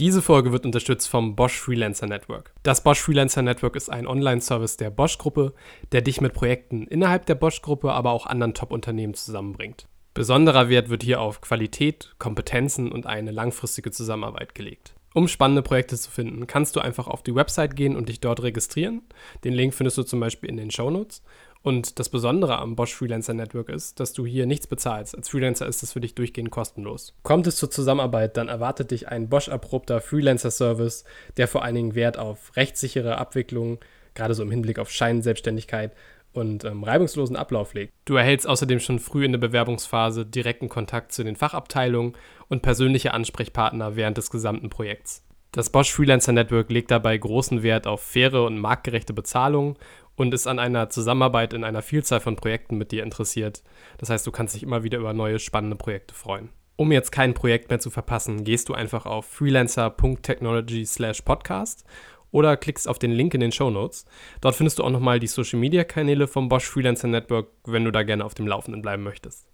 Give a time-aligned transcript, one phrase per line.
[0.00, 2.52] Diese Folge wird unterstützt vom Bosch Freelancer Network.
[2.64, 5.54] Das Bosch Freelancer Network ist ein Online-Service der Bosch-Gruppe,
[5.92, 9.86] der dich mit Projekten innerhalb der Bosch-Gruppe, aber auch anderen Top-Unternehmen zusammenbringt.
[10.12, 14.94] Besonderer Wert wird hier auf Qualität, Kompetenzen und eine langfristige Zusammenarbeit gelegt.
[15.14, 18.42] Um spannende Projekte zu finden, kannst du einfach auf die Website gehen und dich dort
[18.42, 19.02] registrieren.
[19.44, 21.22] Den Link findest du zum Beispiel in den Show Notes.
[21.64, 25.16] Und das Besondere am Bosch Freelancer Network ist, dass du hier nichts bezahlst.
[25.16, 27.14] Als Freelancer ist es für dich durchgehend kostenlos.
[27.22, 31.04] Kommt es zur Zusammenarbeit, dann erwartet dich ein Bosch-erprobter Freelancer-Service,
[31.38, 33.78] der vor allen Dingen Wert auf rechtssichere Abwicklung,
[34.12, 35.92] gerade so im Hinblick auf Scheinselbstständigkeit
[36.34, 37.94] und ähm, reibungslosen Ablauf legt.
[38.04, 42.12] Du erhältst außerdem schon früh in der Bewerbungsphase direkten Kontakt zu den Fachabteilungen
[42.48, 45.22] und persönliche Ansprechpartner während des gesamten Projekts.
[45.54, 49.78] Das Bosch Freelancer Network legt dabei großen Wert auf faire und marktgerechte Bezahlung
[50.16, 53.62] und ist an einer Zusammenarbeit in einer Vielzahl von Projekten mit dir interessiert.
[53.98, 56.48] Das heißt, du kannst dich immer wieder über neue spannende Projekte freuen.
[56.74, 61.84] Um jetzt kein Projekt mehr zu verpassen, gehst du einfach auf freelancer.technology/podcast
[62.32, 64.06] oder klickst auf den Link in den Show Notes.
[64.40, 67.92] Dort findest du auch nochmal die Social Media Kanäle vom Bosch Freelancer Network, wenn du
[67.92, 69.46] da gerne auf dem Laufenden bleiben möchtest.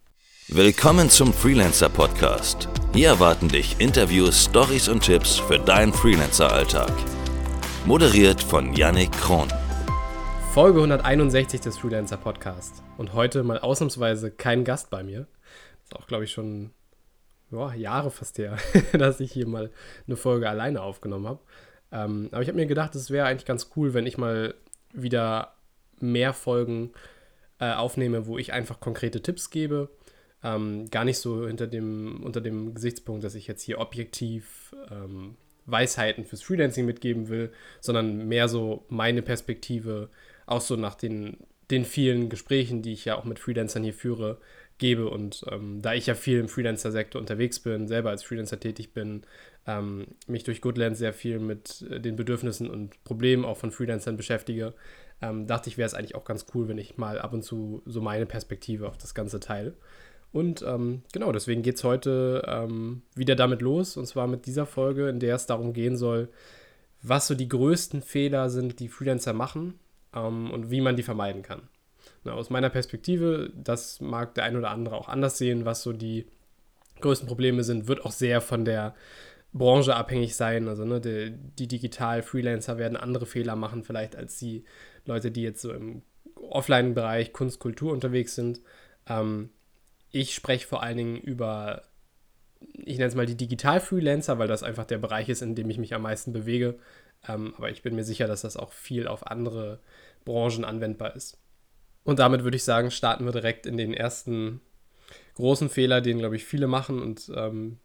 [0.52, 2.68] Willkommen zum Freelancer Podcast.
[2.92, 6.90] Hier erwarten dich Interviews, Stories und Tipps für deinen Freelancer-Alltag.
[7.86, 9.46] Moderiert von Yannick Kron.
[10.52, 12.82] Folge 161 des Freelancer Podcast.
[12.98, 15.28] Und heute mal ausnahmsweise kein Gast bei mir.
[15.84, 16.72] Ist auch, glaube ich, schon
[17.52, 18.58] ja, Jahre fast her,
[18.92, 19.70] dass ich hier mal
[20.08, 21.38] eine Folge alleine aufgenommen habe.
[21.92, 24.54] Ähm, aber ich habe mir gedacht, es wäre eigentlich ganz cool, wenn ich mal
[24.92, 25.54] wieder
[26.00, 26.90] mehr Folgen
[27.60, 29.90] äh, aufnehme, wo ich einfach konkrete Tipps gebe.
[30.42, 35.36] Ähm, gar nicht so hinter dem, unter dem Gesichtspunkt, dass ich jetzt hier objektiv ähm,
[35.66, 40.08] Weisheiten fürs Freelancing mitgeben will, sondern mehr so meine Perspektive,
[40.46, 41.36] auch so nach den,
[41.70, 44.38] den vielen Gesprächen, die ich ja auch mit Freelancern hier führe,
[44.78, 45.08] gebe.
[45.08, 49.22] Und ähm, da ich ja viel im Freelancer-Sektor unterwegs bin, selber als Freelancer tätig bin,
[49.66, 54.16] ähm, mich durch Goodland sehr viel mit äh, den Bedürfnissen und Problemen auch von Freelancern
[54.16, 54.74] beschäftige,
[55.22, 57.82] ähm, dachte ich, wäre es eigentlich auch ganz cool, wenn ich mal ab und zu
[57.84, 59.74] so meine Perspektive auf das Ganze teile.
[60.32, 64.66] Und ähm, genau, deswegen geht es heute ähm, wieder damit los, und zwar mit dieser
[64.66, 66.28] Folge, in der es darum gehen soll,
[67.02, 69.78] was so die größten Fehler sind, die Freelancer machen
[70.14, 71.62] ähm, und wie man die vermeiden kann.
[72.24, 75.92] Na, aus meiner Perspektive, das mag der ein oder andere auch anders sehen, was so
[75.92, 76.26] die
[77.00, 78.94] größten Probleme sind, wird auch sehr von der
[79.52, 80.68] Branche abhängig sein.
[80.68, 84.64] Also ne, die, die Digital-Freelancer werden andere Fehler machen, vielleicht als die
[85.06, 86.02] Leute, die jetzt so im
[86.36, 88.60] Offline-Bereich Kunst, Kultur unterwegs sind.
[89.08, 89.50] Ähm,
[90.10, 91.82] ich spreche vor allen Dingen über,
[92.60, 95.78] ich nenne es mal die Digital-Freelancer, weil das einfach der Bereich ist, in dem ich
[95.78, 96.78] mich am meisten bewege.
[97.26, 99.80] Ähm, aber ich bin mir sicher, dass das auch viel auf andere
[100.24, 101.38] Branchen anwendbar ist.
[102.02, 104.60] Und damit würde ich sagen, starten wir direkt in den ersten
[105.34, 107.78] großen Fehler, den, glaube ich, viele machen und ähm,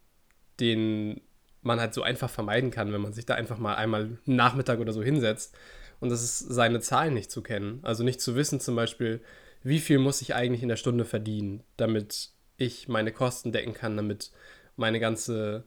[0.60, 1.22] den
[1.62, 4.80] man halt so einfach vermeiden kann, wenn man sich da einfach mal einmal einen Nachmittag
[4.80, 5.56] oder so hinsetzt.
[6.00, 7.80] Und das ist, seine Zahlen nicht zu kennen.
[7.84, 9.22] Also nicht zu wissen, zum Beispiel,
[9.66, 13.98] wie viel muss ich eigentlich in der Stunde verdienen, damit ich meine Kosten decken kann,
[13.98, 14.32] damit
[14.76, 15.66] meine ganze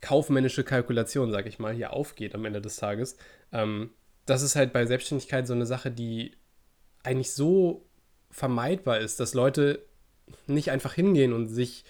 [0.00, 3.16] kaufmännische Kalkulation, sag ich mal, hier aufgeht am Ende des Tages.
[3.50, 3.90] Ähm,
[4.26, 6.36] das ist halt bei Selbstständigkeit so eine Sache, die
[7.02, 7.84] eigentlich so
[8.30, 9.84] vermeidbar ist, dass Leute
[10.46, 11.84] nicht einfach hingehen und sich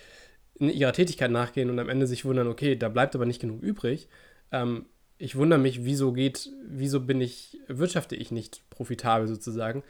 [0.54, 3.62] in ihrer Tätigkeit nachgehen und am Ende sich wundern, okay, da bleibt aber nicht genug
[3.62, 4.08] übrig.
[4.52, 4.86] Ähm,
[5.18, 9.82] ich wundere mich, wieso geht, wieso bin ich, wirtschafte ich nicht profitabel sozusagen.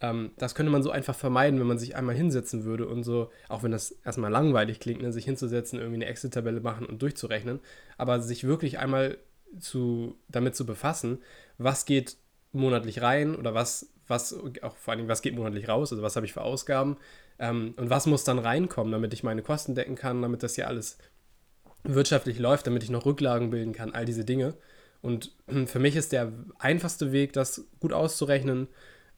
[0.00, 3.30] Ähm, das könnte man so einfach vermeiden, wenn man sich einmal hinsetzen würde und so,
[3.48, 7.60] auch wenn das erstmal langweilig klingt, ne, sich hinzusetzen, irgendwie eine Excel-Tabelle machen und durchzurechnen,
[7.96, 9.18] aber sich wirklich einmal
[9.58, 11.18] zu, damit zu befassen,
[11.58, 12.16] was geht
[12.52, 16.26] monatlich rein oder was, was, auch vor allem, was geht monatlich raus, also was habe
[16.26, 16.96] ich für Ausgaben
[17.38, 20.68] ähm, und was muss dann reinkommen, damit ich meine Kosten decken kann, damit das hier
[20.68, 20.98] alles
[21.84, 24.54] wirtschaftlich läuft, damit ich noch Rücklagen bilden kann, all diese Dinge.
[25.02, 25.32] Und
[25.66, 28.68] für mich ist der einfachste Weg, das gut auszurechnen,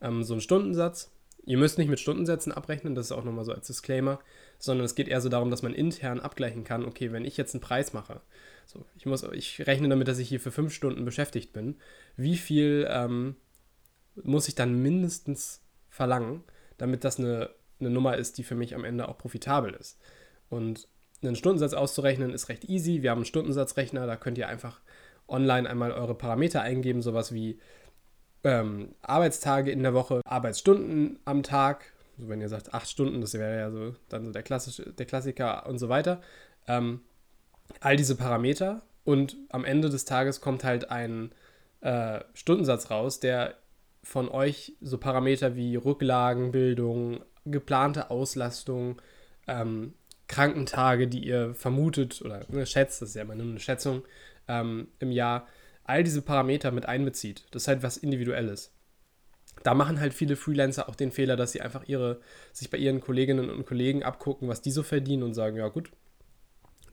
[0.01, 1.11] ähm, so ein Stundensatz.
[1.45, 4.19] Ihr müsst nicht mit Stundensätzen abrechnen, das ist auch nochmal so als Disclaimer,
[4.59, 7.53] sondern es geht eher so darum, dass man intern abgleichen kann, okay, wenn ich jetzt
[7.53, 8.21] einen Preis mache,
[8.65, 11.77] so, ich, muss, ich rechne damit, dass ich hier für fünf Stunden beschäftigt bin,
[12.17, 13.37] wie viel ähm,
[14.23, 16.43] muss ich dann mindestens verlangen,
[16.77, 17.49] damit das eine,
[17.79, 19.97] eine Nummer ist, die für mich am Ende auch profitabel ist.
[20.49, 20.89] Und
[21.23, 23.01] einen Stundensatz auszurechnen ist recht easy.
[23.01, 24.81] Wir haben einen Stundensatzrechner, da könnt ihr einfach
[25.27, 27.59] online einmal eure Parameter eingeben, sowas wie
[28.47, 31.91] ähm, Arbeitstage in der Woche, Arbeitsstunden am Tag.
[32.17, 35.05] Also wenn ihr sagt acht Stunden, das wäre ja so dann so der, klassische, der
[35.05, 36.21] Klassiker und so weiter.
[36.65, 37.01] Ähm,
[37.81, 41.33] all diese Parameter und am Ende des Tages kommt halt ein
[41.81, 43.55] äh, Stundensatz raus, der
[44.01, 49.01] von euch so Parameter wie Rücklagenbildung, geplante Auslastung,
[49.47, 49.93] ähm,
[50.29, 54.03] Krankentage, die ihr vermutet oder ne, schätzt, das ist ja immer nur eine Schätzung,
[54.47, 55.47] ähm, im Jahr
[55.87, 57.45] all diese Parameter mit einbezieht.
[57.51, 58.73] Das ist halt was Individuelles.
[59.63, 62.21] Da machen halt viele Freelancer auch den Fehler, dass sie einfach ihre,
[62.53, 65.91] sich bei ihren Kolleginnen und Kollegen abgucken, was die so verdienen und sagen, ja gut,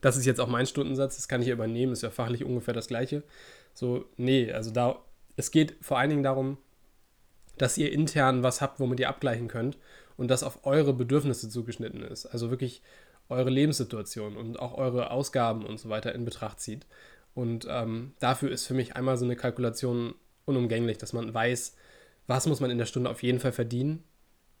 [0.01, 2.87] das ist jetzt auch mein Stundensatz, das kann ich übernehmen, ist ja fachlich ungefähr das
[2.87, 3.23] gleiche.
[3.73, 4.99] So, nee, also da,
[5.35, 6.57] es geht vor allen Dingen darum,
[7.57, 9.77] dass ihr intern was habt, womit ihr abgleichen könnt
[10.17, 12.25] und das auf eure Bedürfnisse zugeschnitten ist.
[12.25, 12.81] Also wirklich
[13.29, 16.85] eure Lebenssituation und auch eure Ausgaben und so weiter in Betracht zieht.
[17.35, 20.15] Und ähm, dafür ist für mich einmal so eine Kalkulation
[20.45, 21.75] unumgänglich, dass man weiß,
[22.27, 24.03] was muss man in der Stunde auf jeden Fall verdienen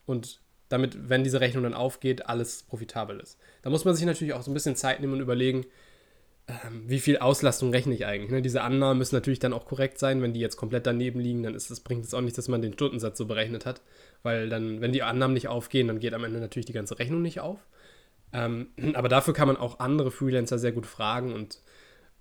[0.05, 3.39] und damit, wenn diese Rechnung dann aufgeht, alles profitabel ist.
[3.61, 5.65] Da muss man sich natürlich auch so ein bisschen Zeit nehmen und überlegen,
[6.47, 8.31] ähm, wie viel Auslastung rechne ich eigentlich.
[8.31, 8.41] Ne?
[8.41, 10.21] Diese Annahmen müssen natürlich dann auch korrekt sein.
[10.21, 12.61] Wenn die jetzt komplett daneben liegen, dann ist das, bringt es auch nicht, dass man
[12.61, 13.81] den Stundensatz so berechnet hat.
[14.21, 17.21] Weil dann, wenn die Annahmen nicht aufgehen, dann geht am Ende natürlich die ganze Rechnung
[17.21, 17.59] nicht auf.
[18.33, 21.59] Ähm, aber dafür kann man auch andere Freelancer sehr gut fragen und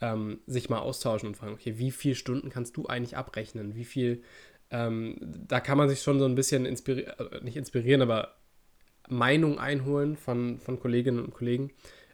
[0.05, 3.75] ähm, sich mal austauschen und fragen, okay, wie viele Stunden kannst du eigentlich abrechnen?
[3.75, 4.23] Wie viel,
[4.71, 8.37] ähm, da kann man sich schon so ein bisschen inspirieren, äh, nicht inspirieren, aber
[9.09, 11.71] Meinung einholen von, von Kolleginnen und Kollegen.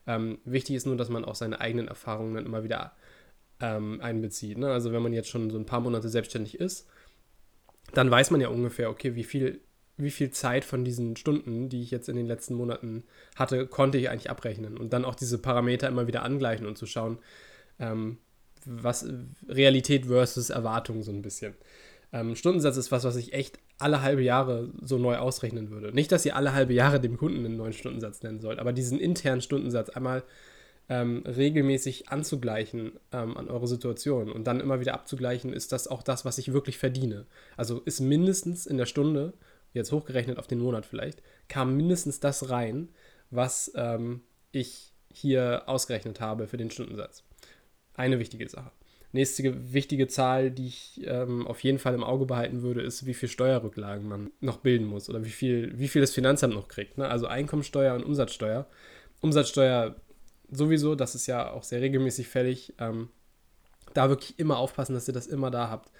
[0.06, 2.92] Ähm, wichtig ist nur, dass man auch seine eigenen Erfahrungen dann immer wieder
[3.60, 4.58] ähm, einbezieht.
[4.58, 4.70] Ne?
[4.70, 6.88] Also wenn man jetzt schon so ein paar Monate selbstständig ist,
[7.92, 9.62] dann weiß man ja ungefähr, okay, wie viel
[9.96, 13.04] wie viel Zeit von diesen Stunden, die ich jetzt in den letzten Monaten
[13.36, 16.86] hatte, konnte ich eigentlich abrechnen und dann auch diese Parameter immer wieder angleichen und zu
[16.86, 17.18] schauen,
[17.80, 18.18] ähm,
[18.64, 19.06] was
[19.48, 21.54] Realität versus Erwartung so ein bisschen.
[22.12, 25.92] Ähm, Stundensatz ist was, was ich echt alle halbe Jahre so neu ausrechnen würde.
[25.92, 28.98] Nicht, dass ihr alle halbe Jahre dem Kunden einen neuen Stundensatz nennen sollt, aber diesen
[28.98, 30.22] internen Stundensatz einmal
[30.88, 36.02] ähm, regelmäßig anzugleichen ähm, an eure Situation und dann immer wieder abzugleichen, ist das auch
[36.02, 37.26] das, was ich wirklich verdiene.
[37.56, 39.32] Also ist mindestens in der Stunde
[39.72, 42.88] jetzt hochgerechnet auf den Monat vielleicht, kam mindestens das rein,
[43.30, 47.22] was ähm, ich hier ausgerechnet habe für den Stundensatz.
[48.00, 48.70] Eine wichtige Sache.
[49.12, 53.12] Nächste wichtige Zahl, die ich ähm, auf jeden Fall im Auge behalten würde, ist, wie
[53.12, 56.96] viel Steuerrücklagen man noch bilden muss oder wie viel, wie viel das Finanzamt noch kriegt.
[56.96, 57.06] Ne?
[57.06, 58.66] Also Einkommensteuer und Umsatzsteuer.
[59.20, 59.96] Umsatzsteuer
[60.50, 62.72] sowieso, das ist ja auch sehr regelmäßig fällig.
[62.78, 63.10] Ähm,
[63.92, 65.90] da wirklich immer aufpassen, dass ihr das immer da habt.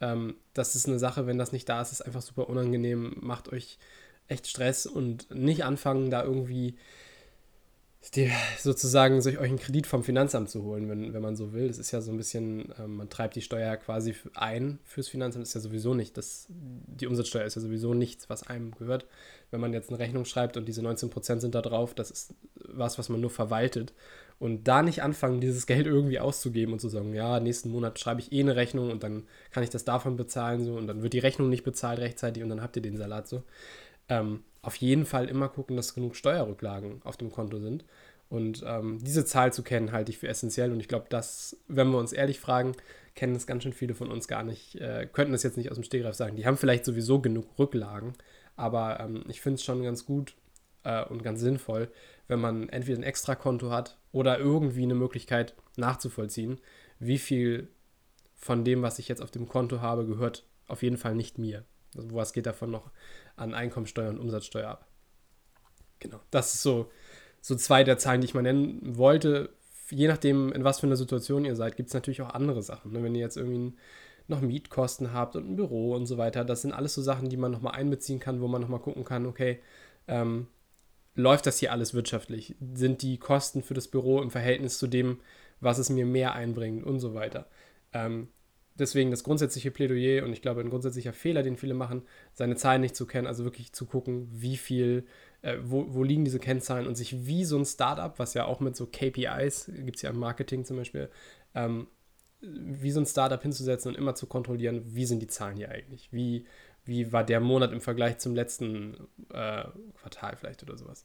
[0.00, 3.52] Ähm, das ist eine Sache, wenn das nicht da ist, ist einfach super unangenehm, macht
[3.52, 3.76] euch
[4.28, 6.76] echt Stress und nicht anfangen, da irgendwie
[8.14, 11.68] die, sozusagen sich euch einen Kredit vom Finanzamt zu holen, wenn, wenn man so will.
[11.68, 15.44] Das ist ja so ein bisschen, ähm, man treibt die Steuer quasi ein fürs Finanzamt,
[15.44, 19.06] ist ja sowieso nicht, das, die Umsatzsteuer ist ja sowieso nichts, was einem gehört.
[19.50, 22.98] Wenn man jetzt eine Rechnung schreibt und diese 19% sind da drauf, das ist was,
[22.98, 23.92] was man nur verwaltet.
[24.38, 28.20] Und da nicht anfangen, dieses Geld irgendwie auszugeben und zu sagen, ja, nächsten Monat schreibe
[28.20, 31.12] ich eh eine Rechnung und dann kann ich das davon bezahlen so und dann wird
[31.12, 33.42] die Rechnung nicht bezahlt rechtzeitig und dann habt ihr den Salat so.
[34.08, 37.84] Ähm, auf jeden Fall immer gucken, dass genug Steuerrücklagen auf dem Konto sind.
[38.28, 40.70] Und ähm, diese Zahl zu kennen, halte ich für essentiell.
[40.70, 42.76] Und ich glaube, dass, wenn wir uns ehrlich fragen,
[43.14, 45.76] kennen es ganz schön viele von uns gar nicht, äh, könnten es jetzt nicht aus
[45.76, 46.36] dem Stegreif sagen.
[46.36, 48.12] Die haben vielleicht sowieso genug Rücklagen,
[48.56, 50.36] aber ähm, ich finde es schon ganz gut
[50.84, 51.90] äh, und ganz sinnvoll,
[52.28, 56.60] wenn man entweder ein Extrakonto hat oder irgendwie eine Möglichkeit nachzuvollziehen,
[57.00, 57.68] wie viel
[58.36, 61.64] von dem, was ich jetzt auf dem Konto habe, gehört auf jeden Fall nicht mir.
[61.96, 62.90] Also was geht davon noch
[63.40, 64.86] an Einkommensteuer und Umsatzsteuer ab?
[65.98, 66.90] Genau, das ist so,
[67.40, 69.50] so zwei der Zahlen, die ich mal nennen wollte.
[69.90, 72.92] Je nachdem, in was für einer Situation ihr seid, gibt es natürlich auch andere Sachen.
[72.92, 73.02] Ne?
[73.02, 73.76] Wenn ihr jetzt irgendwie
[74.28, 77.36] noch Mietkosten habt und ein Büro und so weiter, das sind alles so Sachen, die
[77.36, 79.60] man nochmal einbeziehen kann, wo man nochmal gucken kann, okay,
[80.06, 80.46] ähm,
[81.14, 82.54] läuft das hier alles wirtschaftlich?
[82.74, 85.20] Sind die Kosten für das Büro im Verhältnis zu dem,
[85.60, 87.46] was es mir mehr einbringt und so weiter?
[87.92, 88.28] Ähm,
[88.80, 92.80] deswegen das grundsätzliche Plädoyer und ich glaube, ein grundsätzlicher Fehler, den viele machen, seine Zahlen
[92.80, 95.06] nicht zu kennen, also wirklich zu gucken, wie viel,
[95.42, 98.60] äh, wo, wo liegen diese Kennzahlen und sich wie so ein Startup, was ja auch
[98.60, 101.10] mit so KPIs, gibt es ja im Marketing zum Beispiel,
[101.54, 101.86] ähm,
[102.40, 106.12] wie so ein Startup hinzusetzen und immer zu kontrollieren, wie sind die Zahlen hier eigentlich?
[106.12, 106.46] Wie,
[106.84, 108.94] wie war der Monat im Vergleich zum letzten
[109.32, 109.64] äh,
[110.00, 111.04] Quartal vielleicht oder sowas.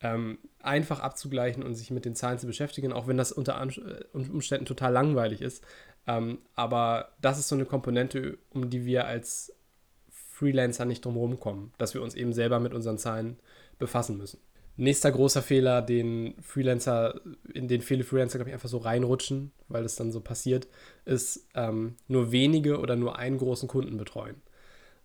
[0.00, 4.04] Ähm, einfach abzugleichen und sich mit den Zahlen zu beschäftigen, auch wenn das unter äh,
[4.12, 5.64] Umständen total langweilig ist.
[6.06, 9.52] Ähm, aber das ist so eine Komponente, um die wir als
[10.10, 13.38] Freelancer nicht drum kommen, dass wir uns eben selber mit unseren Zahlen
[13.78, 14.40] befassen müssen.
[14.76, 17.20] Nächster großer Fehler, den Freelancer,
[17.52, 20.66] in den viele Freelancer, glaube ich, einfach so reinrutschen, weil das dann so passiert,
[21.04, 24.42] ist ähm, nur wenige oder nur einen großen Kunden betreuen.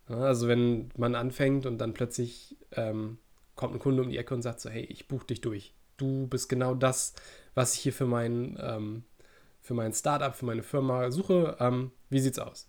[0.08, 3.20] Also wenn man anfängt und dann plötzlich ähm,
[3.56, 5.76] kommt ein Kunde um die Ecke und sagt so, hey, ich buche dich durch.
[5.98, 7.14] Du bist genau das,
[7.54, 9.04] was ich hier für mein, ähm,
[9.70, 11.56] für mein Startup, für meine Firma suche.
[11.60, 12.68] Ähm, wie sieht's aus?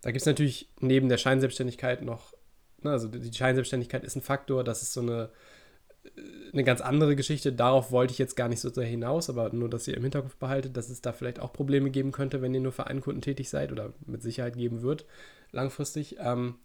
[0.00, 2.34] Da gibt es natürlich neben der Scheinselbstständigkeit noch,
[2.82, 5.30] ne, also die Scheinselbstständigkeit ist ein Faktor, das ist so eine
[6.52, 7.52] eine ganz andere Geschichte.
[7.52, 10.34] Darauf wollte ich jetzt gar nicht so sehr hinaus, aber nur, dass ihr im Hinterkopf
[10.34, 13.20] behaltet, dass es da vielleicht auch Probleme geben könnte, wenn ihr nur für einen Kunden
[13.20, 15.06] tätig seid oder mit Sicherheit geben wird,
[15.52, 16.16] langfristig.
[16.18, 16.56] Ähm,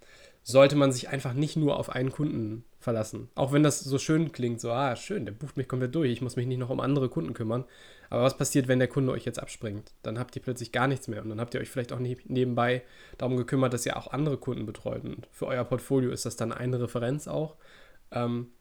[0.42, 3.30] sollte man sich einfach nicht nur auf einen Kunden verlassen.
[3.36, 6.22] Auch wenn das so schön klingt, so, ah, schön, der bucht mich komplett durch, ich
[6.22, 7.66] muss mich nicht noch um andere Kunden kümmern.
[8.10, 9.94] Aber was passiert, wenn der Kunde euch jetzt abspringt?
[10.04, 12.84] Dann habt ihr plötzlich gar nichts mehr und dann habt ihr euch vielleicht auch nebenbei
[13.18, 15.04] darum gekümmert, dass ihr auch andere Kunden betreut.
[15.04, 17.58] Und für euer Portfolio ist das dann eine Referenz auch.
[18.12, 18.52] Ähm,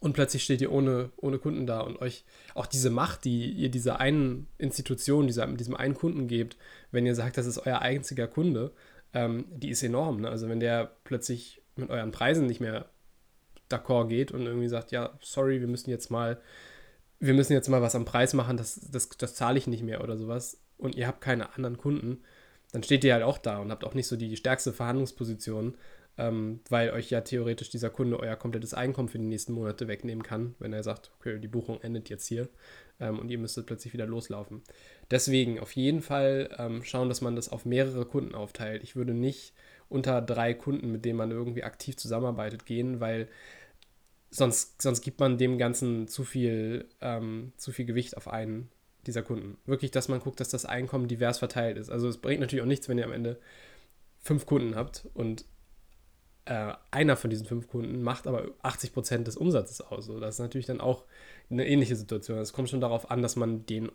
[0.00, 2.24] und plötzlich steht ihr ohne, ohne Kunden da und euch
[2.54, 6.56] auch diese Macht, die ihr dieser einen Institution, dieser, diesem einen Kunden gebt,
[6.90, 8.72] wenn ihr sagt, das ist euer einziger Kunde,
[9.12, 10.22] ähm, die ist enorm.
[10.22, 10.30] Ne?
[10.30, 12.88] Also wenn der plötzlich mit euren Preisen nicht mehr
[13.70, 16.40] d'accord geht und irgendwie sagt, ja, sorry, wir müssen jetzt mal,
[17.20, 20.02] wir müssen jetzt mal was am Preis machen, das, das, das zahle ich nicht mehr
[20.02, 22.22] oder sowas und ihr habt keine anderen Kunden,
[22.72, 25.76] dann steht ihr halt auch da und habt auch nicht so die stärkste Verhandlungsposition,
[26.18, 30.22] ähm, weil euch ja theoretisch dieser Kunde euer komplettes Einkommen für die nächsten Monate wegnehmen
[30.22, 32.48] kann, wenn er sagt, okay, die Buchung endet jetzt hier
[33.00, 34.62] ähm, und ihr müsstet plötzlich wieder loslaufen.
[35.10, 38.82] Deswegen auf jeden Fall ähm, schauen, dass man das auf mehrere Kunden aufteilt.
[38.82, 39.52] Ich würde nicht
[39.88, 43.28] unter drei Kunden, mit denen man irgendwie aktiv zusammenarbeitet, gehen, weil
[44.30, 48.70] sonst, sonst gibt man dem Ganzen zu viel, ähm, zu viel Gewicht auf einen
[49.06, 49.58] dieser Kunden.
[49.66, 51.90] Wirklich, dass man guckt, dass das Einkommen divers verteilt ist.
[51.90, 53.38] Also es bringt natürlich auch nichts, wenn ihr am Ende
[54.18, 55.44] fünf Kunden habt und
[56.44, 60.06] äh, einer von diesen fünf Kunden macht aber 80 Prozent des Umsatzes aus.
[60.06, 61.04] So, das ist natürlich dann auch
[61.50, 62.38] eine ähnliche Situation.
[62.38, 63.90] Es kommt schon darauf an, dass man den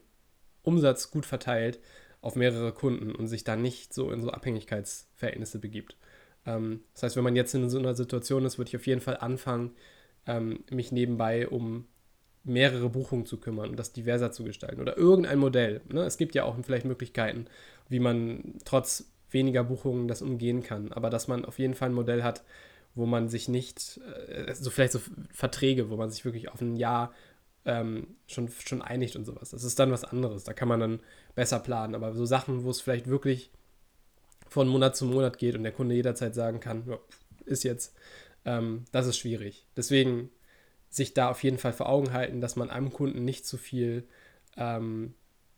[0.64, 1.80] Umsatz gut verteilt
[2.22, 5.96] auf mehrere Kunden und sich da nicht so in so Abhängigkeitsverhältnisse begibt.
[6.46, 9.02] Ähm, das heißt, wenn man jetzt in so einer Situation ist, würde ich auf jeden
[9.02, 9.76] Fall anfangen,
[10.28, 11.86] ähm, mich nebenbei um
[12.44, 15.82] mehrere Buchungen zu kümmern und das diverser zu gestalten oder irgendein Modell.
[15.92, 16.04] Ne?
[16.04, 17.48] Es gibt ja auch vielleicht Möglichkeiten,
[17.90, 20.92] wie man trotz weniger Buchungen das umgehen kann.
[20.92, 22.44] Aber dass man auf jeden Fall ein Modell hat,
[22.94, 25.02] wo man sich nicht, äh, so vielleicht so
[25.32, 27.14] Verträge, wo man sich wirklich auf ein Jahr
[27.66, 29.50] ähm, schon, schon einigt und sowas.
[29.50, 30.44] Das ist dann was anderes.
[30.44, 31.00] Da kann man dann
[31.34, 31.96] besser planen.
[31.96, 33.52] Aber so Sachen, wo es vielleicht wirklich
[34.48, 36.98] von Monat zu Monat geht und der Kunde jederzeit sagen kann,
[37.46, 37.96] ist jetzt,
[38.46, 39.66] ähm, das ist schwierig.
[39.76, 40.30] Deswegen
[40.90, 44.08] sich da auf jeden Fall vor Augen halten, dass man einem Kunden nicht zu viel
[44.56, 45.14] ähm,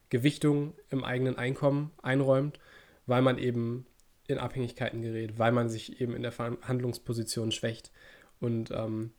[0.10, 2.60] Gewichtung im eigenen Einkommen einräumt
[3.08, 3.88] weil man eben
[4.28, 7.92] in Abhängigkeiten gerät, weil man sich eben in der Verhandlungsposition schwächt.
[8.40, 9.12] Und ähm,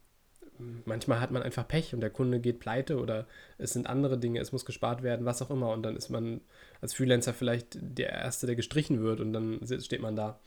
[0.85, 4.41] manchmal hat man einfach Pech und der Kunde geht pleite oder es sind andere Dinge,
[4.41, 5.73] es muss gespart werden, was auch immer.
[5.73, 6.43] Und dann ist man
[6.83, 10.39] als Freelancer vielleicht der Erste, der gestrichen wird und dann steht man da.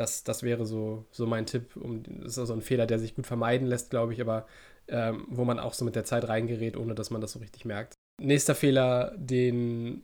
[0.00, 1.76] Das, das wäre so, so mein Tipp.
[1.76, 4.46] Um, das ist also ein Fehler, der sich gut vermeiden lässt, glaube ich, aber
[4.88, 7.66] ähm, wo man auch so mit der Zeit reingerät, ohne dass man das so richtig
[7.66, 7.98] merkt.
[8.18, 10.02] Nächster Fehler, den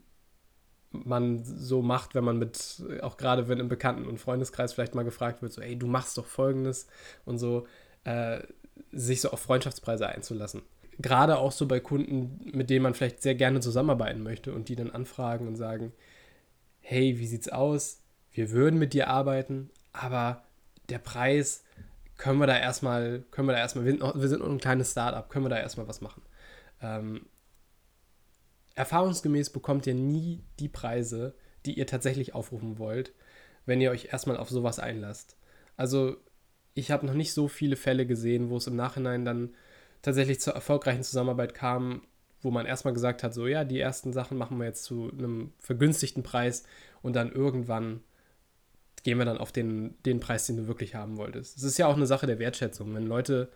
[0.90, 5.02] man so macht, wenn man mit, auch gerade wenn im Bekannten- und Freundeskreis vielleicht mal
[5.02, 6.88] gefragt wird, so, ey, du machst doch Folgendes
[7.24, 7.66] und so,
[8.04, 8.40] äh,
[8.92, 10.60] sich so auf Freundschaftspreise einzulassen.
[10.98, 14.76] Gerade auch so bei Kunden, mit denen man vielleicht sehr gerne zusammenarbeiten möchte und die
[14.76, 15.94] dann anfragen und sagen,
[16.80, 18.02] hey, wie sieht's aus?
[18.30, 20.44] Wir würden mit dir arbeiten, aber
[20.88, 21.64] der Preis,
[22.16, 24.58] können wir da erstmal, können wir da erstmal, wir sind, noch, wir sind noch ein
[24.58, 26.22] kleines Startup, können wir da erstmal was machen?
[26.80, 27.26] Ähm,
[28.74, 31.34] erfahrungsgemäß bekommt ihr nie die Preise,
[31.64, 33.12] die ihr tatsächlich aufrufen wollt,
[33.64, 35.36] wenn ihr euch erstmal auf sowas einlasst.
[35.76, 36.16] Also
[36.74, 39.54] ich habe noch nicht so viele Fälle gesehen, wo es im Nachhinein dann
[40.02, 42.02] tatsächlich zur erfolgreichen Zusammenarbeit kam,
[42.42, 45.52] wo man erstmal gesagt hat, so ja, die ersten Sachen machen wir jetzt zu einem
[45.58, 46.64] vergünstigten Preis
[47.02, 48.02] und dann irgendwann
[49.06, 51.56] gehen wir dann auf den, den Preis, den du wirklich haben wolltest.
[51.56, 52.92] Es ist ja auch eine Sache der Wertschätzung.
[52.92, 53.50] Wenn Leute,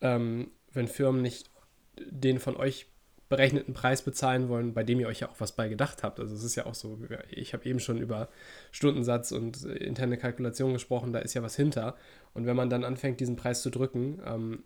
[0.00, 1.48] ähm, wenn Firmen nicht
[1.96, 2.86] den von euch
[3.28, 6.18] berechneten Preis bezahlen wollen, bei dem ihr euch ja auch was bei gedacht habt.
[6.18, 6.98] Also es ist ja auch so,
[7.30, 8.30] ich habe eben schon über
[8.72, 11.94] Stundensatz und äh, interne Kalkulation gesprochen, da ist ja was hinter.
[12.34, 14.64] Und wenn man dann anfängt, diesen Preis zu drücken, ähm,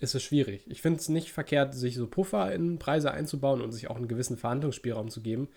[0.00, 0.64] ist es schwierig.
[0.70, 4.08] Ich finde es nicht verkehrt, sich so Puffer in Preise einzubauen und sich auch einen
[4.08, 5.48] gewissen Verhandlungsspielraum zu geben.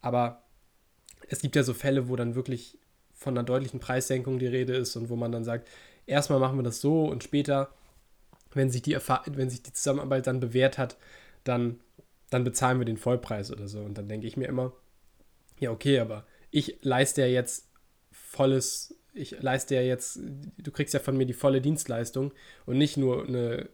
[0.00, 0.44] Aber
[1.28, 2.78] es gibt ja so Fälle, wo dann wirklich
[3.24, 5.68] von einer deutlichen Preissenkung die Rede ist und wo man dann sagt,
[6.06, 7.70] erstmal machen wir das so und später,
[8.52, 10.96] wenn sich die, wenn sich die Zusammenarbeit dann bewährt hat,
[11.42, 11.80] dann,
[12.30, 13.80] dann bezahlen wir den Vollpreis oder so.
[13.80, 14.72] Und dann denke ich mir immer,
[15.58, 17.68] ja, okay, aber ich leiste ja jetzt
[18.12, 20.20] volles, ich leiste ja jetzt,
[20.58, 22.32] du kriegst ja von mir die volle Dienstleistung
[22.66, 23.68] und nicht nur eine,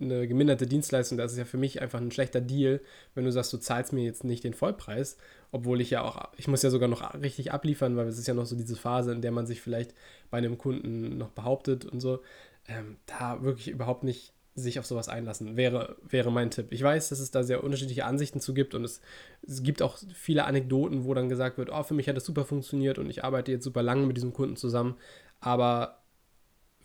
[0.00, 1.18] eine geminderte Dienstleistung.
[1.18, 2.80] Das ist ja für mich einfach ein schlechter Deal,
[3.14, 5.16] wenn du sagst, du zahlst mir jetzt nicht den Vollpreis,
[5.52, 8.34] obwohl ich ja auch, ich muss ja sogar noch richtig abliefern, weil es ist ja
[8.34, 9.94] noch so diese Phase, in der man sich vielleicht
[10.30, 12.20] bei einem Kunden noch behauptet und so.
[12.68, 16.68] Ähm, da wirklich überhaupt nicht sich auf sowas einlassen, wäre, wäre mein Tipp.
[16.70, 19.00] Ich weiß, dass es da sehr unterschiedliche Ansichten zu gibt und es,
[19.46, 22.44] es gibt auch viele Anekdoten, wo dann gesagt wird, oh, für mich hat das super
[22.44, 24.96] funktioniert und ich arbeite jetzt super lange mit diesem Kunden zusammen.
[25.40, 26.02] Aber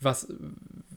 [0.00, 0.32] was,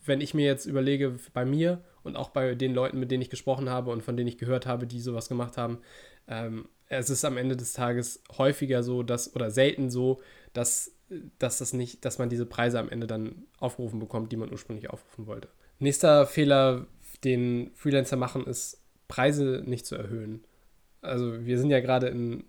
[0.05, 3.29] wenn ich mir jetzt überlege, bei mir und auch bei den Leuten, mit denen ich
[3.29, 5.79] gesprochen habe und von denen ich gehört habe, die sowas gemacht haben,
[6.27, 10.21] ähm, es ist am Ende des Tages häufiger so, dass, oder selten so,
[10.53, 10.95] dass,
[11.37, 14.89] dass das nicht, dass man diese Preise am Ende dann aufgerufen bekommt, die man ursprünglich
[14.89, 15.49] aufrufen wollte.
[15.77, 16.87] Nächster Fehler,
[17.23, 20.43] den Freelancer machen, ist, Preise nicht zu erhöhen.
[21.01, 22.43] Also wir sind ja gerade in,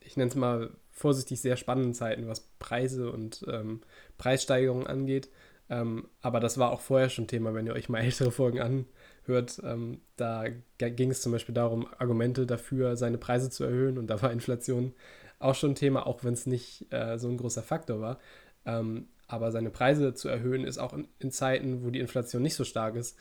[0.00, 3.80] ich nenne es mal vorsichtig, sehr spannenden Zeiten, was Preise und ähm,
[4.16, 5.28] Preissteigerungen angeht.
[5.70, 9.60] Ähm, aber das war auch vorher schon Thema, wenn ihr euch mal ältere Folgen anhört.
[9.64, 10.44] Ähm, da
[10.78, 13.98] ging es zum Beispiel darum, Argumente dafür, seine Preise zu erhöhen.
[13.98, 14.94] Und da war Inflation
[15.38, 18.18] auch schon Thema, auch wenn es nicht äh, so ein großer Faktor war.
[18.66, 22.54] Ähm, aber seine Preise zu erhöhen, ist auch in, in, Zeiten, wo die Inflation nicht
[22.54, 23.18] so stark ist,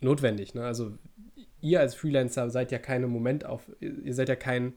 [0.00, 0.54] notwendig.
[0.54, 0.64] Ne?
[0.64, 0.92] Also
[1.60, 4.74] ihr als Freelancer seid ja keine Moment auf, ihr seid ja kein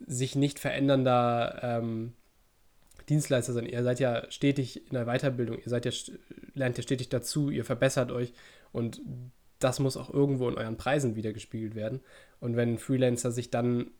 [0.00, 2.14] sich nicht verändernder ähm,
[3.08, 3.66] Dienstleister sein.
[3.66, 5.92] Ihr seid ja stetig in der Weiterbildung, ihr seid ja,
[6.54, 8.32] lernt ja stetig dazu, ihr verbessert euch
[8.72, 9.00] und
[9.58, 12.00] das muss auch irgendwo in euren Preisen wiedergespiegelt werden.
[12.40, 13.90] Und wenn Freelancer sich dann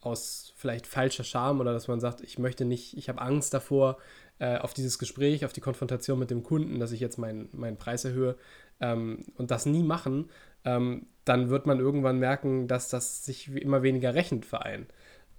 [0.00, 3.98] aus vielleicht falscher Scham oder dass man sagt, ich möchte nicht, ich habe Angst davor,
[4.38, 7.76] äh, auf dieses Gespräch, auf die Konfrontation mit dem Kunden, dass ich jetzt meinen, meinen
[7.76, 8.36] Preis erhöhe
[8.80, 10.30] ähm, und das nie machen,
[10.64, 14.86] ähm, dann wird man irgendwann merken, dass das sich immer weniger rechnet für einen.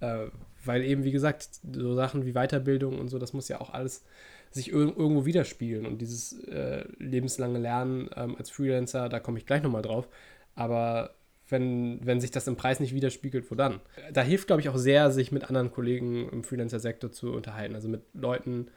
[0.00, 0.26] Äh,
[0.64, 4.04] weil eben, wie gesagt, so Sachen wie Weiterbildung und so, das muss ja auch alles
[4.50, 5.86] sich ir irgendwo widerspiegeln.
[5.86, 10.08] Und dieses äh, lebenslange Lernen ähm, als Freelancer, da komme ich gleich nochmal drauf.
[10.54, 11.14] Aber
[11.48, 13.80] wenn, wenn sich das im Preis nicht widerspiegelt, wo dann?
[14.12, 17.74] Da hilft, glaube ich, auch sehr, sich mit anderen Kollegen im Freelancer-Sektor zu unterhalten.
[17.74, 18.68] Also mit Leuten,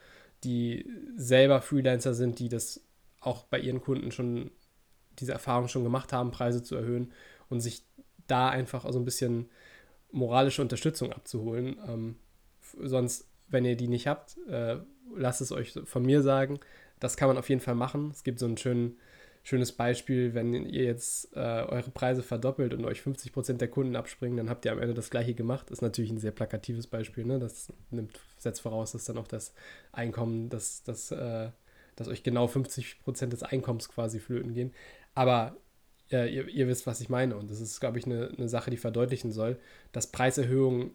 [0.44, 0.86] die
[1.16, 2.82] selber Freelancer sind, die das
[3.22, 4.52] auch bei ihren Kunden schon,
[5.20, 7.12] diese Erfahrung schon gemacht haben, Preise zu erhöhen
[7.50, 7.84] und sich
[8.28, 9.50] da einfach so ein bisschen
[10.12, 11.78] moralische Unterstützung abzuholen.
[11.88, 12.16] Ähm,
[12.82, 14.78] sonst, wenn ihr die nicht habt, äh,
[15.16, 16.60] lasst es euch von mir sagen.
[17.00, 18.12] Das kann man auf jeden Fall machen.
[18.12, 18.98] Es gibt so ein schön,
[19.44, 24.38] schönes Beispiel, wenn ihr jetzt äh, eure Preise verdoppelt und euch 50% der Kunden abspringen,
[24.38, 25.70] dann habt ihr am Ende das gleiche gemacht.
[25.70, 27.26] Das ist natürlich ein sehr plakatives Beispiel.
[27.26, 27.40] Ne?
[27.40, 29.54] Das nimmt, setzt voraus, dass dann auch das
[29.92, 31.50] Einkommen, dass, dass, äh,
[31.96, 34.74] dass euch genau 50% des Einkommens quasi flöten gehen.
[35.16, 35.58] Aber
[36.12, 37.38] äh, ihr, ihr, wisst, was ich meine.
[37.38, 39.60] Und das ist, glaube ich, eine, eine Sache, die verdeutlichen soll,
[39.92, 40.92] dass Preiserhöhungen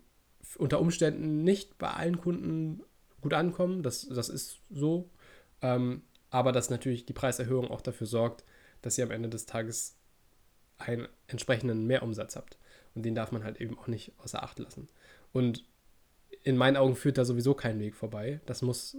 [0.56, 2.82] unter Umständen nicht bei allen Kunden
[3.20, 3.82] gut ankommen.
[3.82, 5.10] Das, das ist so.
[5.62, 8.44] Ähm, aber dass natürlich die Preiserhöhung auch dafür sorgt,
[8.82, 9.96] dass ihr am Ende des Tages
[10.78, 12.58] einen entsprechenden Mehrumsatz habt.
[12.94, 14.88] Und den darf man halt eben auch nicht außer Acht lassen.
[15.32, 15.64] Und
[16.42, 18.40] in meinen Augen führt da sowieso kein Weg vorbei.
[18.46, 18.96] Das muss,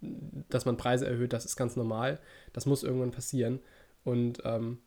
[0.00, 2.20] dass man Preise erhöht, das ist ganz normal.
[2.52, 3.60] Das muss irgendwann passieren.
[4.04, 4.78] Und ähm,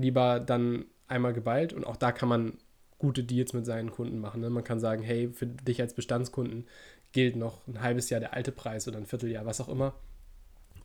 [0.00, 2.58] lieber dann einmal geballt und auch da kann man
[2.98, 4.40] gute Deals mit seinen Kunden machen.
[4.40, 4.50] Ne?
[4.50, 6.66] Man kann sagen, hey, für dich als Bestandskunden
[7.12, 9.94] gilt noch ein halbes Jahr der alte Preis oder ein Vierteljahr, was auch immer.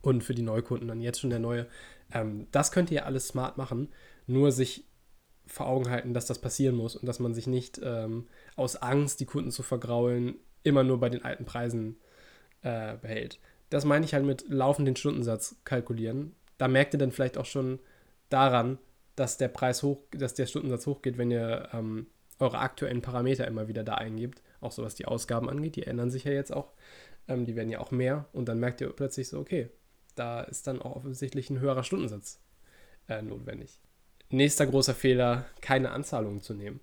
[0.00, 1.66] Und für die Neukunden dann jetzt schon der neue.
[2.12, 3.88] Ähm, das könnt ihr alles smart machen,
[4.26, 4.84] nur sich
[5.46, 8.26] vor Augen halten, dass das passieren muss und dass man sich nicht ähm,
[8.56, 11.96] aus Angst, die Kunden zu vergraulen, immer nur bei den alten Preisen
[12.62, 13.38] äh, behält.
[13.70, 16.34] Das meine ich halt mit laufenden Stundensatz kalkulieren.
[16.58, 17.78] Da merkt ihr dann vielleicht auch schon
[18.28, 18.78] daran,
[19.16, 22.06] dass der Preis hoch, dass der Stundensatz hochgeht, wenn ihr ähm,
[22.38, 24.42] eure aktuellen Parameter immer wieder da eingibt.
[24.60, 26.72] Auch so was die Ausgaben angeht, die ändern sich ja jetzt auch.
[27.28, 29.70] Ähm, die werden ja auch mehr und dann merkt ihr plötzlich so, okay,
[30.14, 32.40] da ist dann auch offensichtlich ein höherer Stundensatz
[33.08, 33.80] äh, notwendig.
[34.30, 36.80] Nächster großer Fehler, keine Anzahlungen zu nehmen.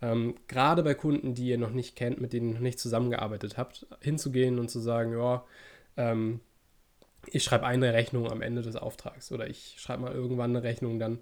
[0.00, 3.58] Ähm, gerade bei Kunden, die ihr noch nicht kennt, mit denen ihr noch nicht zusammengearbeitet
[3.58, 5.44] habt, hinzugehen und zu sagen, ja,
[5.96, 6.40] ähm,
[7.26, 10.98] ich schreibe eine Rechnung am Ende des Auftrags oder ich schreibe mal irgendwann eine Rechnung
[10.98, 11.18] dann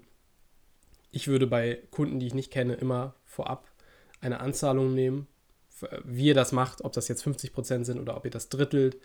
[1.17, 3.71] ich würde bei Kunden, die ich nicht kenne, immer vorab
[4.21, 5.25] eine Anzahlung nehmen.
[6.03, 8.97] Wie ihr das macht, ob das jetzt 50% sind oder ob ihr das drittelt,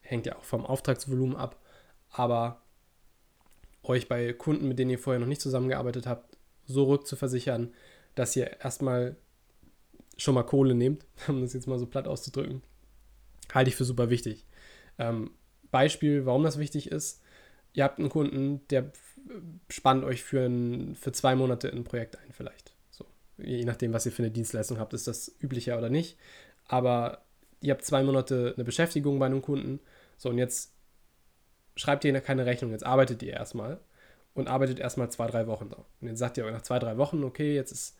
[0.00, 1.60] hängt ja auch vom Auftragsvolumen ab.
[2.10, 2.62] Aber
[3.84, 7.72] euch bei Kunden, mit denen ihr vorher noch nicht zusammengearbeitet habt, so rückzuversichern,
[8.16, 9.14] dass ihr erstmal
[10.16, 12.62] schon mal Kohle nehmt, um das jetzt mal so platt auszudrücken,
[13.54, 14.46] halte ich für super wichtig.
[14.98, 15.30] Ähm,
[15.70, 17.22] Beispiel, warum das wichtig ist.
[17.72, 18.90] Ihr habt einen Kunden, der
[19.68, 22.74] spannt euch für, ein, für zwei Monate in ein Projekt ein, vielleicht.
[22.90, 23.06] So.
[23.38, 26.18] Je nachdem, was ihr für eine Dienstleistung habt, ist das üblicher oder nicht.
[26.66, 27.22] Aber
[27.60, 29.80] ihr habt zwei Monate eine Beschäftigung bei einem Kunden.
[30.16, 30.74] So, und jetzt
[31.76, 33.80] schreibt ihr keine Rechnung, jetzt arbeitet ihr erstmal
[34.34, 35.84] und arbeitet erstmal zwei, drei Wochen da.
[36.00, 37.96] Und jetzt sagt ihr nach zwei, drei Wochen, okay, jetzt ist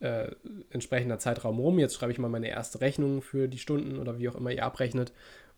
[0.00, 0.30] äh,
[0.70, 4.28] entsprechender Zeitraum rum, jetzt schreibe ich mal meine erste Rechnung für die Stunden oder wie
[4.28, 5.12] auch immer ihr abrechnet.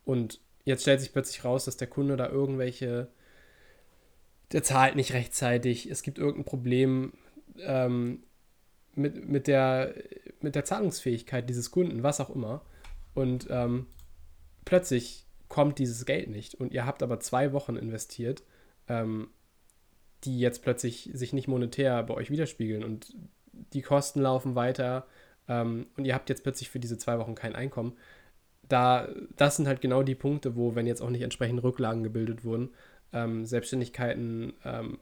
[0.05, 3.09] Und jetzt stellt sich plötzlich raus, dass der Kunde da irgendwelche
[4.53, 7.13] der zahlt nicht rechtzeitig, es gibt irgendein Problem
[7.59, 8.23] ähm,
[8.95, 9.95] mit, mit, der,
[10.41, 12.63] mit der Zahlungsfähigkeit dieses Kunden, was auch immer.
[13.15, 13.87] Und ähm,
[14.65, 16.55] plötzlich kommt dieses Geld nicht.
[16.55, 18.43] Und ihr habt aber zwei Wochen investiert,
[18.89, 19.29] ähm,
[20.25, 23.15] die jetzt plötzlich sich nicht monetär bei euch widerspiegeln und
[23.73, 25.07] die Kosten laufen weiter
[25.49, 27.97] ähm, und ihr habt jetzt plötzlich für diese zwei Wochen kein Einkommen.
[28.69, 32.45] Da, das sind halt genau die Punkte, wo, wenn jetzt auch nicht entsprechend Rücklagen gebildet
[32.45, 32.71] wurden,
[33.13, 34.99] ähm, Selbstständigkeiten ähm,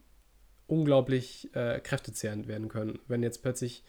[0.66, 3.00] unglaublich äh, kräftezehrend werden können.
[3.08, 3.84] Wenn jetzt plötzlich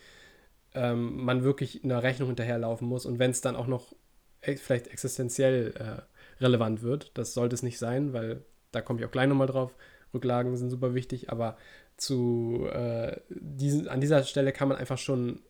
[0.73, 3.93] ähm, man wirklich einer Rechnung hinterherlaufen muss und wenn es dann auch noch
[4.41, 9.05] e vielleicht existenziell äh, relevant wird, das sollte es nicht sein, weil da komme ich
[9.05, 9.75] auch gleich nochmal drauf.
[10.13, 11.57] Rücklagen sind super wichtig, aber
[11.97, 15.41] zu äh, diesen, an dieser Stelle kann man einfach schon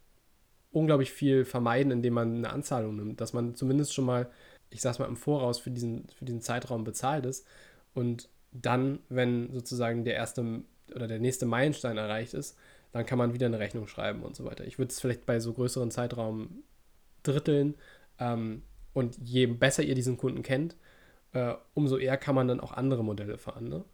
[0.72, 4.30] unglaublich viel vermeiden, indem man eine Anzahlung nimmt, dass man zumindest schon mal,
[4.70, 7.46] ich sag's mal, im Voraus für diesen, für diesen Zeitraum bezahlt ist
[7.94, 12.58] und dann, wenn sozusagen der erste oder der nächste Meilenstein erreicht ist,
[12.92, 14.66] dann kann man wieder eine Rechnung schreiben und so weiter.
[14.66, 16.64] Ich würde es vielleicht bei so größeren Zeitraum
[17.24, 17.76] dritteln
[18.20, 20.76] ähm, und je besser ihr diesen Kunden kennt,
[21.34, 23.70] äh, umso eher kann man dann auch andere Modelle fahren.
[23.70, 23.86] Ne?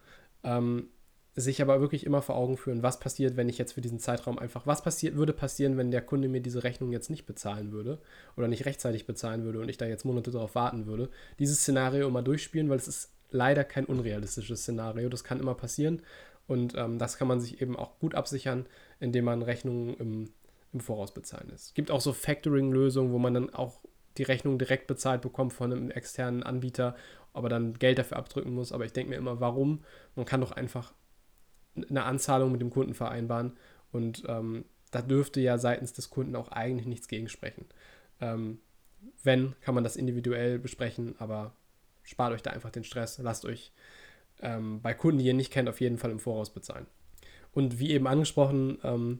[0.43, 0.89] Ähm,
[1.35, 4.39] sich aber wirklich immer vor Augen führen, was passiert, wenn ich jetzt für diesen Zeitraum
[4.39, 7.99] einfach, was passiert, würde passieren, wenn der Kunde mir diese Rechnung jetzt nicht bezahlen würde
[8.35, 11.09] oder nicht rechtzeitig bezahlen würde und ich da jetzt Monate darauf warten würde.
[11.37, 15.09] Dieses Szenario immer durchspielen, weil es ist leider kein unrealistisches Szenario.
[15.09, 16.01] Das kann immer passieren
[16.47, 18.65] und ähm, das kann man sich eben auch gut absichern,
[18.99, 20.29] indem man Rechnungen im,
[20.73, 21.67] im Voraus bezahlen ist.
[21.67, 23.79] Es gibt auch so Factoring-Lösungen, wo man dann auch
[24.17, 26.95] die Rechnung direkt bezahlt bekommt von einem externen Anbieter,
[27.33, 28.71] aber dann Geld dafür abdrücken muss.
[28.71, 29.83] Aber ich denke mir immer, warum?
[30.15, 30.93] Man kann doch einfach
[31.89, 33.55] eine Anzahlung mit dem Kunden vereinbaren
[33.91, 37.65] und ähm, da dürfte ja seitens des Kunden auch eigentlich nichts gegensprechen.
[38.21, 38.59] Ähm,
[39.23, 41.53] wenn, kann man das individuell besprechen, aber
[42.07, 43.71] spart euch da einfach den Stress, lasst euch
[44.41, 46.87] ähm, bei Kunden, die ihr nicht kennt, auf jeden Fall im Voraus bezahlen.
[47.51, 49.19] Und wie eben angesprochen, ähm,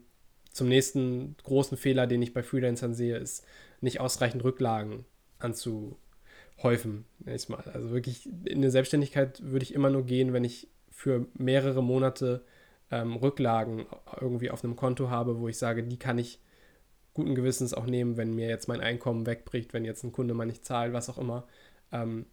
[0.51, 3.45] zum nächsten großen Fehler, den ich bei Freelancern sehe, ist
[3.81, 5.05] nicht ausreichend Rücklagen
[5.37, 7.05] anzuhäufen.
[7.47, 7.63] Mal.
[7.73, 12.43] Also wirklich in eine Selbstständigkeit würde ich immer nur gehen, wenn ich für mehrere Monate
[12.89, 13.85] ähm, Rücklagen
[14.19, 16.39] irgendwie auf einem Konto habe, wo ich sage, die kann ich
[17.13, 20.45] guten Gewissens auch nehmen, wenn mir jetzt mein Einkommen wegbricht, wenn jetzt ein Kunde mal
[20.45, 21.47] nicht zahlt, was auch immer.
[21.91, 22.25] Ähm,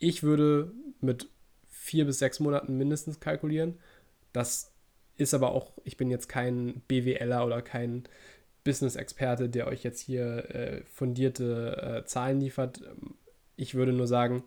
[0.00, 1.28] ich würde mit
[1.68, 3.78] vier bis sechs Monaten mindestens kalkulieren.
[4.32, 4.72] Das
[5.16, 8.04] ist aber auch, ich bin jetzt kein BWLer oder kein
[8.64, 12.82] Business-Experte, der euch jetzt hier äh, fundierte äh, Zahlen liefert.
[13.56, 14.44] Ich würde nur sagen,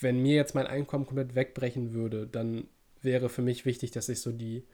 [0.00, 2.68] wenn mir jetzt mein Einkommen komplett wegbrechen würde, dann
[3.02, 4.64] wäre für mich wichtig, dass ich so die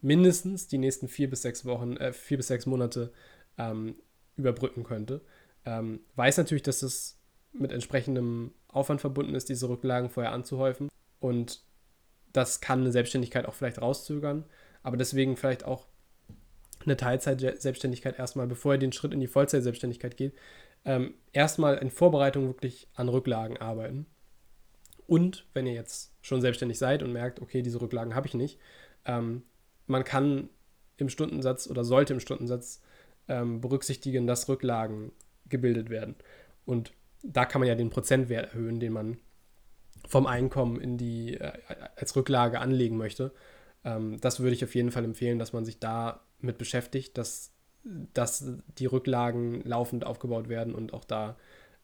[0.00, 3.12] mindestens die nächsten vier bis sechs Wochen, äh, vier bis sechs Monate
[3.58, 3.96] ähm,
[4.36, 5.20] überbrücken könnte.
[5.66, 7.19] Ähm, weiß natürlich, dass es
[7.52, 10.88] mit entsprechendem Aufwand verbunden ist, diese Rücklagen vorher anzuhäufen.
[11.18, 11.62] Und
[12.32, 14.44] das kann eine Selbstständigkeit auch vielleicht rauszögern,
[14.82, 15.86] aber deswegen vielleicht auch
[16.84, 20.34] eine Teilzeit-Selbstständigkeit erstmal, bevor ihr den Schritt in die Vollzeit-Selbstständigkeit geht,
[20.84, 24.06] ähm, erstmal in Vorbereitung wirklich an Rücklagen arbeiten
[25.10, 28.60] und wenn ihr jetzt schon selbstständig seid und merkt, okay, diese Rücklagen habe ich nicht,
[29.04, 29.42] ähm,
[29.88, 30.50] man kann
[30.98, 32.80] im Stundensatz oder sollte im Stundensatz
[33.26, 35.10] ähm, berücksichtigen, dass Rücklagen
[35.48, 36.14] gebildet werden.
[36.64, 39.18] Und da kann man ja den Prozentwert erhöhen, den man
[40.08, 41.52] vom Einkommen in die äh,
[41.96, 43.32] als Rücklage anlegen möchte.
[43.84, 47.52] Ähm, das würde ich auf jeden Fall empfehlen, dass man sich da mit beschäftigt, dass,
[47.84, 48.44] dass
[48.78, 51.36] die Rücklagen laufend aufgebaut werden und auch da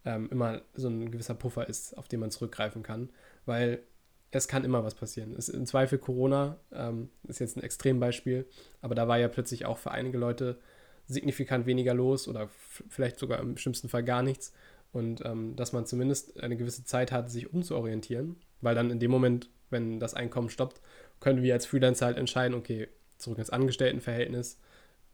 [0.04, 3.10] ähm, immer so ein gewisser Puffer ist, auf den man zurückgreifen kann,
[3.44, 3.82] weil
[4.30, 5.34] es kann immer was passieren.
[5.36, 8.46] Es, Im Zweifel Corona ähm, ist jetzt ein Extrembeispiel,
[8.80, 10.58] aber da war ja plötzlich auch für einige Leute
[11.06, 12.48] signifikant weniger los oder
[12.88, 14.52] vielleicht sogar im schlimmsten Fall gar nichts.
[14.96, 19.10] Und ähm, dass man zumindest eine gewisse Zeit hat, sich umzuorientieren, weil dann in dem
[19.10, 20.80] Moment, wenn das Einkommen stoppt,
[21.20, 24.58] können wir als Freelancer halt entscheiden, okay, zurück ins Angestelltenverhältnis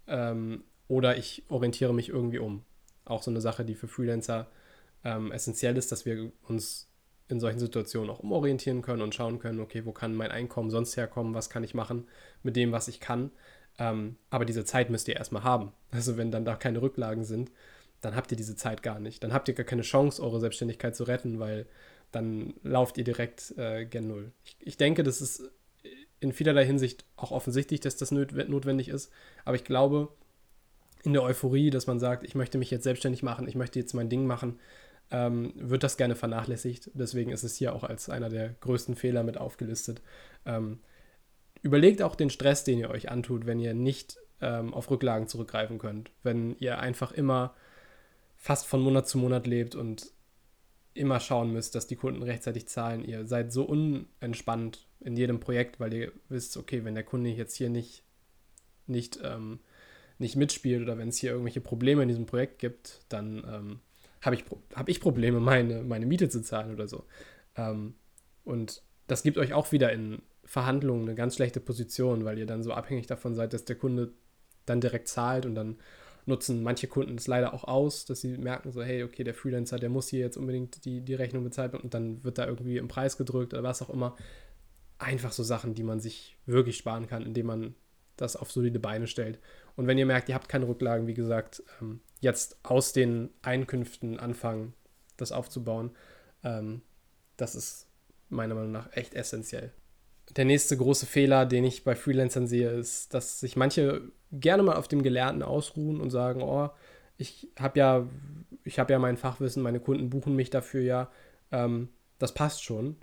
[0.06, 2.62] ähm, oder ich orientiere mich irgendwie um.
[3.04, 4.46] Auch so eine Sache, die für Freelancer
[5.02, 6.88] ähm, essentiell ist, dass wir uns
[7.26, 10.96] in solchen Situationen auch umorientieren können und schauen können, okay, wo kann mein Einkommen sonst
[10.96, 12.06] herkommen, was kann ich machen
[12.44, 13.32] mit dem, was ich kann.
[13.80, 15.72] Ähm, aber diese Zeit müsst ihr erstmal haben.
[15.90, 17.50] Also wenn dann da keine Rücklagen sind,
[18.02, 19.24] dann habt ihr diese Zeit gar nicht.
[19.24, 21.66] Dann habt ihr gar keine Chance, eure Selbstständigkeit zu retten, weil
[22.10, 24.32] dann lauft ihr direkt äh, gen Null.
[24.44, 25.50] Ich, ich denke, das ist
[26.20, 29.10] in vielerlei Hinsicht auch offensichtlich, dass das notwendig ist.
[29.44, 30.08] Aber ich glaube,
[31.02, 33.94] in der Euphorie, dass man sagt, ich möchte mich jetzt selbstständig machen, ich möchte jetzt
[33.94, 34.60] mein Ding machen,
[35.10, 36.90] ähm, wird das gerne vernachlässigt.
[36.94, 40.00] Deswegen ist es hier auch als einer der größten Fehler mit aufgelistet.
[40.46, 40.80] Ähm,
[41.60, 45.78] überlegt auch den Stress, den ihr euch antut, wenn ihr nicht ähm, auf Rücklagen zurückgreifen
[45.78, 46.10] könnt.
[46.22, 47.54] Wenn ihr einfach immer
[48.42, 50.10] fast von Monat zu Monat lebt und
[50.94, 53.04] immer schauen müsst, dass die Kunden rechtzeitig zahlen.
[53.04, 57.54] Ihr seid so unentspannt in jedem Projekt, weil ihr wisst, okay, wenn der Kunde jetzt
[57.54, 58.02] hier nicht,
[58.88, 59.60] nicht, ähm,
[60.18, 63.80] nicht mitspielt oder wenn es hier irgendwelche Probleme in diesem Projekt gibt, dann ähm,
[64.20, 67.04] habe ich, hab ich Probleme, meine, meine Miete zu zahlen oder so.
[67.54, 67.94] Ähm,
[68.42, 72.64] und das gibt euch auch wieder in Verhandlungen eine ganz schlechte Position, weil ihr dann
[72.64, 74.12] so abhängig davon seid, dass der Kunde
[74.66, 75.78] dann direkt zahlt und dann
[76.26, 79.78] nutzen manche Kunden es leider auch aus, dass sie merken so, hey, okay, der Freelancer,
[79.78, 82.88] der muss hier jetzt unbedingt die, die Rechnung bezahlen und dann wird da irgendwie im
[82.88, 84.16] Preis gedrückt oder was auch immer.
[84.98, 87.74] Einfach so Sachen, die man sich wirklich sparen kann, indem man
[88.16, 89.40] das auf solide Beine stellt.
[89.74, 94.20] Und wenn ihr merkt, ihr habt keine Rücklagen, wie gesagt, ähm, jetzt aus den Einkünften
[94.20, 94.74] anfangen,
[95.16, 95.90] das aufzubauen,
[96.44, 96.82] ähm,
[97.36, 97.88] das ist
[98.28, 99.72] meiner Meinung nach echt essentiell
[100.36, 104.76] der nächste große Fehler, den ich bei Freelancern sehe, ist, dass sich manche gerne mal
[104.76, 106.70] auf dem Gelernten ausruhen und sagen, oh,
[107.18, 108.08] ich habe ja,
[108.64, 111.10] ich habe ja mein Fachwissen, meine Kunden buchen mich dafür ja,
[111.50, 112.96] ähm, das passt schon.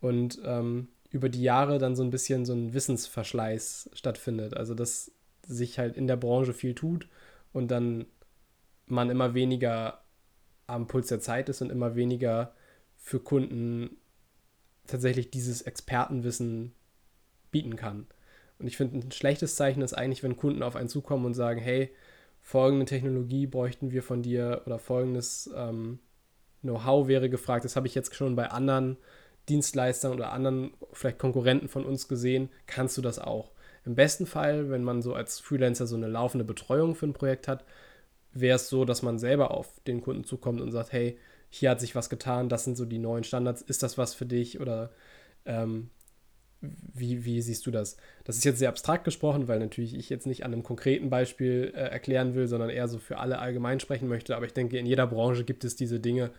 [0.00, 4.56] Und ähm, über die Jahre dann so ein bisschen so ein Wissensverschleiß stattfindet.
[4.56, 5.12] Also dass
[5.46, 7.08] sich halt in der Branche viel tut
[7.52, 8.06] und dann
[8.86, 10.02] man immer weniger
[10.66, 12.52] am Puls der Zeit ist und immer weniger
[12.96, 13.96] für Kunden
[14.86, 16.72] tatsächlich dieses Expertenwissen
[17.50, 18.06] bieten kann.
[18.64, 21.60] Und ich finde, ein schlechtes Zeichen ist eigentlich, wenn Kunden auf einen zukommen und sagen,
[21.60, 21.90] hey,
[22.40, 25.98] folgende Technologie bräuchten wir von dir oder folgendes ähm,
[26.62, 27.66] Know-how wäre gefragt.
[27.66, 28.96] Das habe ich jetzt schon bei anderen
[29.50, 32.48] Dienstleistern oder anderen vielleicht Konkurrenten von uns gesehen.
[32.66, 33.50] Kannst du das auch?
[33.84, 37.48] Im besten Fall, wenn man so als Freelancer so eine laufende Betreuung für ein Projekt
[37.48, 37.66] hat,
[38.32, 41.18] wäre es so, dass man selber auf den Kunden zukommt und sagt, hey,
[41.50, 44.24] hier hat sich was getan, das sind so die neuen Standards, ist das was für
[44.24, 44.90] dich oder
[45.44, 45.90] ähm,
[46.92, 47.96] wie, wie siehst du das?
[48.24, 51.72] Das ist jetzt sehr abstrakt gesprochen, weil natürlich ich jetzt nicht an einem konkreten Beispiel
[51.74, 54.36] äh, erklären will, sondern eher so für alle allgemein sprechen möchte.
[54.36, 56.30] Aber ich denke, in jeder Branche gibt es diese Dinge,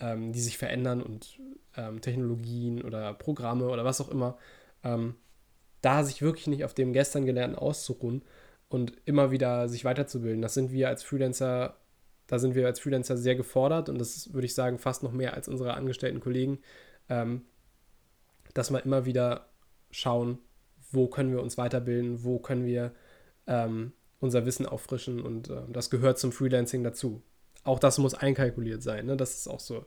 [0.00, 1.38] ähm, die sich verändern und
[1.76, 4.38] ähm, Technologien oder Programme oder was auch immer.
[4.84, 5.14] Ähm,
[5.82, 8.22] da sich wirklich nicht auf dem gestern Gelernten auszuruhen
[8.68, 11.76] und immer wieder sich weiterzubilden, das sind wir als Freelancer
[12.30, 15.34] da sind wir als Freelancer sehr gefordert und das würde ich sagen fast noch mehr
[15.34, 16.60] als unsere angestellten Kollegen,
[17.08, 17.42] ähm,
[18.54, 19.49] dass wir immer wieder
[19.90, 20.38] schauen,
[20.90, 22.92] wo können wir uns weiterbilden, wo können wir
[23.46, 27.22] ähm, unser Wissen auffrischen und äh, das gehört zum Freelancing dazu.
[27.64, 29.06] Auch das muss einkalkuliert sein.
[29.06, 29.16] Ne?
[29.16, 29.86] Das ist auch so,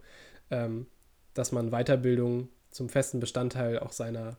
[0.51, 0.87] ähm,
[1.33, 4.37] dass man Weiterbildung zum festen Bestandteil auch seiner,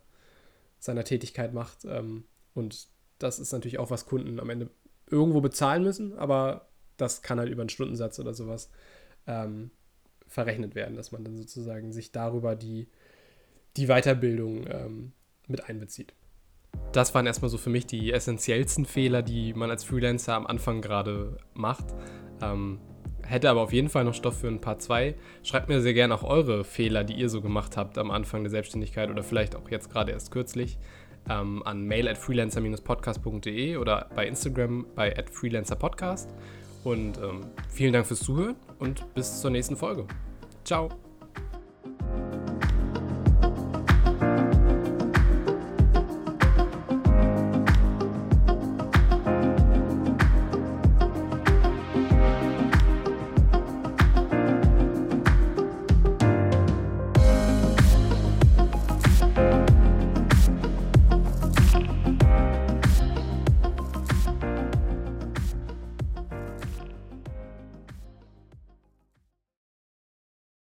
[0.79, 1.85] seiner Tätigkeit macht.
[1.85, 2.25] Ähm,
[2.55, 4.71] und das ist natürlich auch, was Kunden am Ende
[5.11, 8.71] irgendwo bezahlen müssen, aber das kann halt über einen Stundensatz oder sowas
[9.27, 9.71] ähm,
[10.27, 12.89] verrechnet werden, dass man dann sozusagen sich darüber die,
[13.77, 15.13] die Weiterbildung ähm,
[15.49, 16.15] mit einbezieht.
[16.93, 20.81] Das waren erstmal so für mich die essentiellsten Fehler, die man als Freelancer am Anfang
[20.81, 21.87] gerade macht.
[22.43, 22.81] Ähm,
[23.23, 25.15] hätte aber auf jeden Fall noch Stoff für ein paar zwei.
[25.43, 28.51] Schreibt mir sehr gerne auch eure Fehler, die ihr so gemacht habt am Anfang der
[28.51, 30.79] Selbstständigkeit oder vielleicht auch jetzt gerade erst kürzlich
[31.29, 36.31] ähm, an mail at freelancer-podcast.de oder bei Instagram bei at freelancerpodcast.
[36.85, 40.07] Und ähm, vielen Dank fürs Zuhören und bis zur nächsten Folge.
[40.65, 40.91] Ciao.